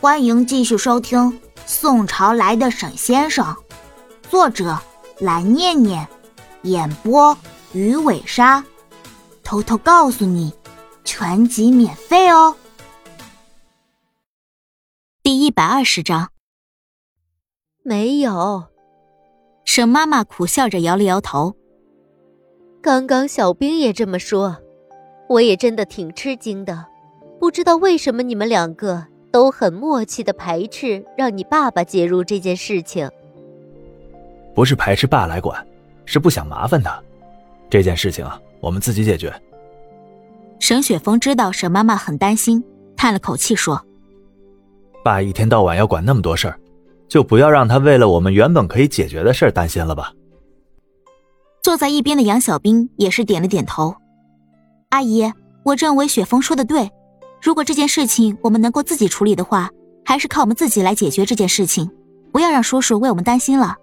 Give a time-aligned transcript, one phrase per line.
[0.00, 1.18] 欢迎继续收听
[1.66, 3.44] 《宋朝来的沈先生》，
[4.30, 4.78] 作者
[5.18, 6.06] 蓝念念，
[6.62, 7.36] 演播
[7.72, 8.64] 鱼尾鲨。
[9.42, 10.52] 偷偷告诉你，
[11.02, 12.54] 全集免费哦。
[15.20, 16.28] 第一百二十章，
[17.82, 18.66] 没有。
[19.64, 21.56] 沈妈妈苦笑着摇了摇头。
[22.80, 24.58] 刚刚小兵也这么说，
[25.28, 26.86] 我也真的挺吃惊的，
[27.40, 29.04] 不知道为什么你们两个。
[29.30, 33.10] 都很默契的排斥让你爸爸介入这件事情，
[34.54, 35.66] 不是排斥爸来管，
[36.04, 37.00] 是不想麻烦他。
[37.70, 39.32] 这件事情啊，我们自己解决。
[40.58, 42.64] 沈雪峰知道沈妈妈很担心，
[42.96, 43.80] 叹了口气说
[45.04, 46.58] ：“爸一天到晚要管那么多事儿，
[47.08, 50.12] 就不要让他为了我们原本可以解决的事儿担心了吧。”
[51.62, 53.94] 坐在一边的杨小兵也是点了点头
[54.90, 55.30] ：“阿姨，
[55.64, 56.90] 我认为雪峰说的对。”
[57.40, 59.70] 如果这件事情我们能够自己处理的话，
[60.04, 61.90] 还是靠我们自己来解决这件事情，
[62.32, 63.76] 不要让叔叔为我们担心了。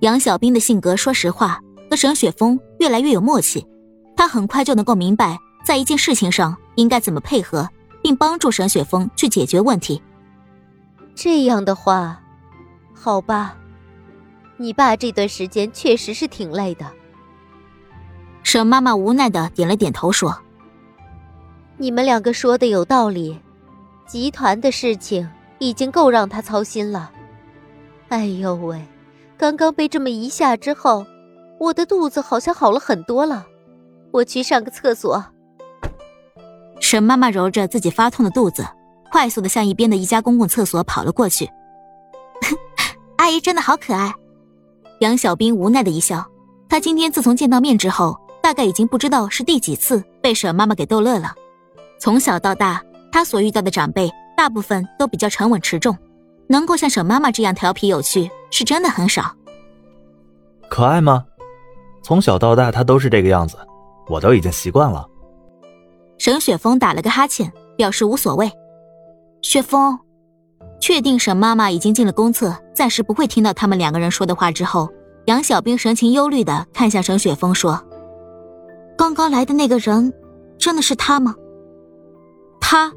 [0.00, 3.66] 杨小兵的性格，说实话，和沈雪峰越来越有默契，
[4.16, 7.68] 他很快就能够明白，在一件事情上应该怎么配合，
[8.02, 10.02] 并帮助沈雪峰去解决问题。
[11.14, 12.20] 这样的话，
[12.94, 13.56] 好吧，
[14.56, 16.86] 你爸这段时间确实是挺累的。
[18.42, 20.38] 沈妈妈无奈的点了点头，说。
[21.80, 23.38] 你们两个说的有道理，
[24.04, 25.28] 集团的事情
[25.60, 27.12] 已经够让他操心了。
[28.08, 28.84] 哎呦喂，
[29.36, 31.06] 刚刚被这么一下之后，
[31.60, 33.46] 我的肚子好像好了很多了。
[34.10, 35.24] 我去上个厕所。
[36.80, 38.66] 沈妈妈揉着自己发痛的肚子，
[39.12, 41.48] 快速的向一边的一家公共厕所跑了过去。
[43.18, 44.12] 阿姨真的好可爱。
[44.98, 46.26] 杨小兵无奈的一笑，
[46.68, 51.34] 他今天自从见到面之后，大概已经不知道是第几次被沈妈妈给逗乐了。
[51.98, 55.96] 从小到大，他所遇到的长辈大部分都比较沉稳持重，
[56.46, 59.34] 能够像沈妈妈这样调皮有趣，是真的很少。
[60.70, 61.24] 可爱吗？
[62.02, 63.56] 从小到大他都是这个样子，
[64.08, 65.06] 我都已经习惯了。
[66.18, 68.50] 沈雪峰打了个哈欠，表示无所谓。
[69.42, 69.98] 雪峰，
[70.80, 74.88] 确定沈妈妈已经进了公厕，暂时不会听到他们两个人说的话之后，
[75.26, 77.80] 杨小兵神情忧虑的看向沈雪峰说
[78.96, 80.12] ：“刚刚来的那个人，
[80.58, 81.34] 真的是他吗？”
[82.60, 82.92] 他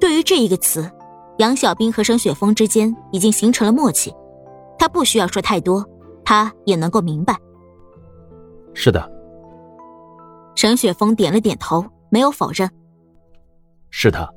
[0.00, 0.90] 对于这一个词，
[1.38, 4.14] 杨小兵和沈雪峰之间已经形成了默契，
[4.78, 5.84] 他不需要说太多，
[6.24, 7.36] 他也能够明白。
[8.74, 9.10] 是的，
[10.54, 12.70] 沈雪峰点了点头，没有否认。
[13.90, 14.28] 是他，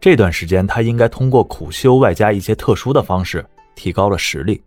[0.00, 4.62] 这段时间他应该通过苦修外加一些特殊的方式提高了实力，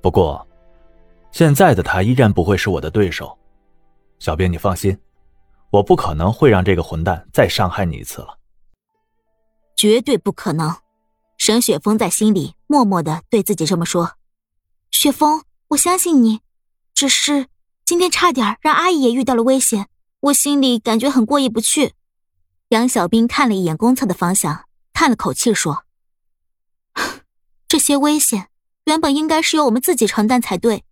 [0.00, 0.46] 不过，
[1.30, 3.36] 现在的他依然不会是我的对手。
[4.18, 4.96] 小兵，你放心。
[5.74, 8.38] 我不可能会让这个混蛋再伤害你一次了，
[9.74, 10.76] 绝对不可能。
[11.36, 14.12] 沈雪峰在心里默默的对自己这么说
[14.92, 16.42] ：“雪峰，我相信你，
[16.94, 17.48] 只是
[17.84, 19.88] 今天差点让阿姨也遇到了危险，
[20.20, 21.94] 我心里感觉很过意不去。”
[22.70, 25.84] 杨小兵看了一眼公厕的方向，叹了口气说
[27.66, 28.48] ：“这些危险
[28.84, 30.84] 原本应该是由我们自己承担才对。”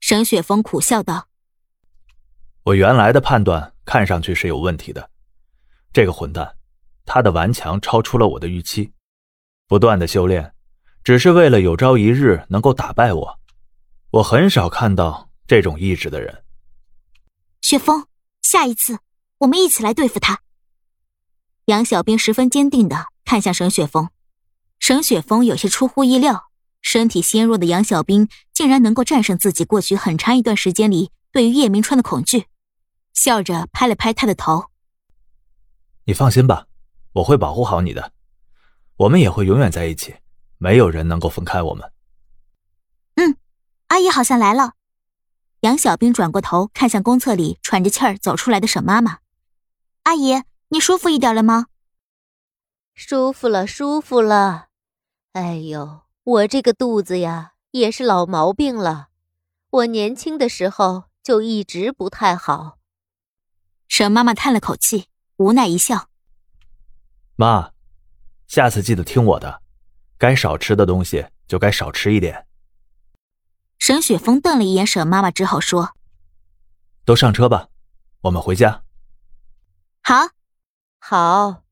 [0.00, 1.28] 沈雪峰苦笑道。
[2.64, 5.10] 我原来的判断看上去是有问题的，
[5.92, 6.56] 这个混蛋，
[7.04, 8.90] 他的顽强超出了我的预期，
[9.68, 10.54] 不断的修炼，
[11.02, 13.40] 只是为了有朝一日能够打败我。
[14.12, 16.42] 我很少看到这种意志的人。
[17.60, 18.06] 雪峰，
[18.40, 18.98] 下一次
[19.38, 20.40] 我们一起来对付他。
[21.66, 24.08] 杨小兵十分坚定的看向沈雪峰，
[24.80, 26.44] 沈雪峰有些出乎意料，
[26.80, 32.46] 身体纤弱的杨小兵竟然能够战胜自己过去很长一段时间里对于叶明川的恐惧。
[33.14, 34.66] 笑着拍了拍他的头。
[36.04, 36.66] 你放心吧，
[37.14, 38.12] 我会保护好你的，
[38.96, 40.16] 我们也会永远在一起，
[40.58, 41.90] 没有人能够分开我们。
[43.14, 43.36] 嗯，
[43.86, 44.74] 阿姨好像来了。
[45.60, 49.20] 杨小兵转过头看向公厕里喘着气儿走出来的沈妈妈。
[50.02, 51.68] 阿姨，你舒服一点了吗？
[52.94, 54.66] 舒服了，舒服了。
[55.32, 59.08] 哎呦，我这个肚子呀，也是老毛病了。
[59.70, 62.78] 我年轻的时候就一直不太好。
[63.96, 65.06] 沈妈妈叹了口气，
[65.36, 66.08] 无奈一笑
[67.38, 67.70] ：“妈，
[68.48, 69.62] 下次记得听我的，
[70.18, 72.48] 该少吃的东西就该少吃一点。”
[73.78, 75.94] 沈雪峰瞪了一眼沈妈妈只好说
[77.06, 77.68] ：“都上车吧，
[78.22, 78.82] 我们回家。
[80.02, 80.30] ”“好，
[80.98, 81.62] 好。”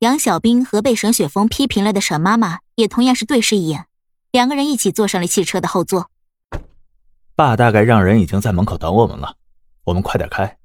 [0.00, 3.86] 杨小兵和被沈雪峰批评了的沈妈妈也同样是对视一眼，
[4.30, 6.10] 两个人一起坐上了汽车的后座。
[7.34, 9.38] 爸大概让人已经在门口等我们了，
[9.84, 10.58] 我们快点开。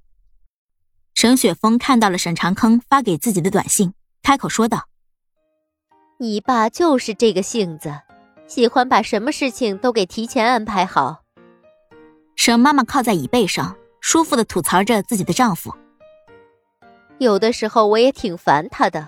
[1.17, 3.91] 沈雪峰看到了沈长坑发给自己的短信，
[4.21, 4.87] 开口说道
[6.21, 7.91] ：“你爸就是这个性子，
[8.45, 11.23] 喜欢把什么事情都给提前安排好。”
[12.37, 15.73] 沈妈妈靠在椅背上，舒服的吐槽着自己的丈夫。
[17.17, 19.07] 有的时候我也挺烦他的，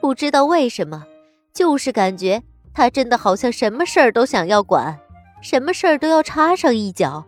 [0.00, 1.04] 不知道为什么，
[1.52, 2.42] 就是感觉
[2.72, 4.98] 他真的好像什么事儿都想要管，
[5.40, 7.24] 什么事儿都要插上一脚。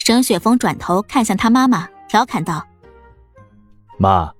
[0.00, 2.62] 沈雪峰转头看向他妈妈，调侃道
[4.00, 4.32] ：“妈，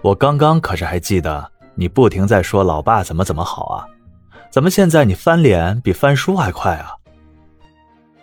[0.00, 3.84] 我刚刚可是还记得你不停在说老爸怎么怎么好啊，
[4.50, 6.94] 怎么现在你翻脸比翻书还快啊？”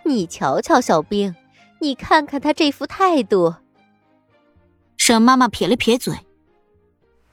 [0.03, 1.35] 你瞧瞧，小兵，
[1.79, 3.53] 你看看他这副态度。
[4.97, 6.17] 沈妈妈撇了撇嘴。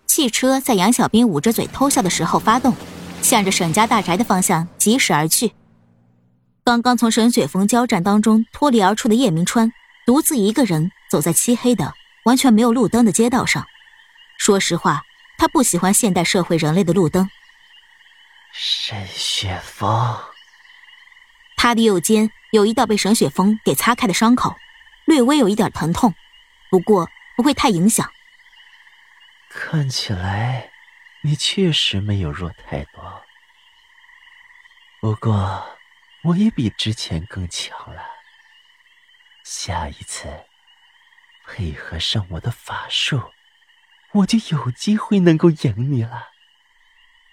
[0.07, 2.75] 汽车在杨小兵捂着嘴偷笑的时候发动，
[3.23, 5.51] 向着沈家大宅的方向疾驶而去。
[6.63, 9.73] 刚刚从沈雪峰交战当中脱离而出的叶明川，
[10.07, 13.67] 独自一个人走在漆黑的、完全没有路灯的街道上。
[14.39, 15.03] 说实话，
[15.39, 17.31] 他不喜欢现代社会人类的路灯。
[18.53, 20.19] 沈雪峰，
[21.57, 24.57] 他的右肩有一道被沈雪峰给擦开的伤口，
[25.05, 26.15] 略微有一点疼痛，
[26.71, 27.09] 不过。
[27.37, 28.13] 不会太影响。
[29.49, 30.71] 看起来，
[31.23, 33.25] 你确实没有弱太多。
[35.01, 35.79] 不过，
[36.25, 38.03] 我也比之前更强了。
[39.43, 40.29] 下一次，
[41.53, 43.21] 配合上我的法术，
[44.13, 46.29] 我就有机会能够赢你了。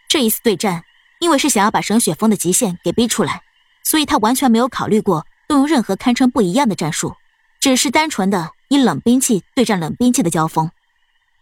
[0.09, 0.83] 这一次对战，
[1.19, 3.43] 因为是想要把沈雪峰的极限给逼出来，
[3.83, 7.15] 所以他完全没有考虑过动用任何堪称不一样的战术，
[7.59, 8.51] 只是单纯的。
[8.69, 10.69] 以冷兵器对战冷兵器的交锋，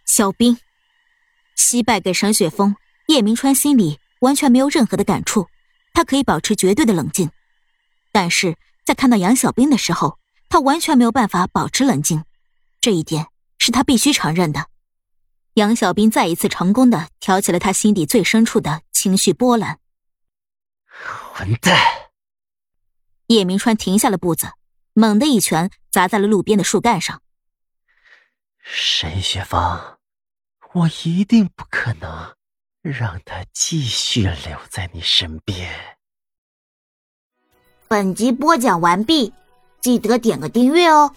[0.05, 0.59] 小兵
[1.55, 2.75] 惜败给沈雪峰，
[3.07, 5.47] 叶明川心里完全没有任何的感触，
[5.91, 7.31] 他可以保持绝对的冷静，
[8.11, 8.55] 但是
[8.85, 10.19] 在看到杨小兵的时候，
[10.49, 12.23] 他完全没有办法保持冷静，
[12.85, 14.67] 这一点是他必须承认的。
[15.55, 19.79] 杨小兵再一次成功的挑起了他心底最深处的情绪波澜。
[21.33, 21.75] 混蛋！
[23.25, 24.51] 叶明川停下了步子。
[24.93, 27.23] 猛地一拳砸在了路边的树干上。
[28.59, 29.97] 沈雪芳，
[30.73, 32.35] 我一定不可能
[32.83, 35.97] 让他继续留在你身边。
[37.87, 39.33] 本集播讲完毕，
[39.81, 41.11] 记得点个订阅哦。